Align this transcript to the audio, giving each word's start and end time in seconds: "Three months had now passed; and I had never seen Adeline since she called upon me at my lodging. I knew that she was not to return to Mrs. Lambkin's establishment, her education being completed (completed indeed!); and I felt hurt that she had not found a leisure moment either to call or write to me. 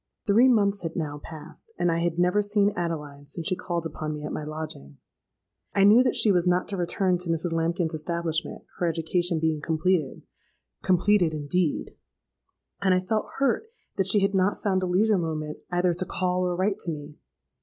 "Three 0.25 0.47
months 0.47 0.81
had 0.81 0.95
now 0.95 1.19
passed; 1.23 1.71
and 1.77 1.91
I 1.91 1.99
had 1.99 2.17
never 2.17 2.41
seen 2.41 2.73
Adeline 2.75 3.27
since 3.27 3.45
she 3.45 3.55
called 3.55 3.85
upon 3.85 4.15
me 4.15 4.23
at 4.25 4.31
my 4.33 4.43
lodging. 4.43 4.97
I 5.75 5.83
knew 5.83 6.01
that 6.01 6.15
she 6.15 6.31
was 6.31 6.47
not 6.47 6.67
to 6.69 6.75
return 6.77 7.19
to 7.19 7.29
Mrs. 7.29 7.51
Lambkin's 7.53 7.93
establishment, 7.93 8.63
her 8.79 8.87
education 8.87 9.39
being 9.39 9.61
completed 9.61 10.23
(completed 10.81 11.35
indeed!); 11.35 11.95
and 12.81 12.95
I 12.95 12.99
felt 12.99 13.27
hurt 13.37 13.67
that 13.97 14.07
she 14.07 14.21
had 14.21 14.33
not 14.33 14.63
found 14.63 14.81
a 14.81 14.87
leisure 14.87 15.19
moment 15.19 15.59
either 15.69 15.93
to 15.93 16.05
call 16.05 16.47
or 16.47 16.55
write 16.55 16.79
to 16.79 16.91
me. 16.91 17.19